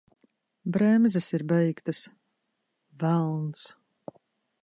[0.77, 2.01] Bremzes ir beigtas!
[3.05, 3.67] Velns!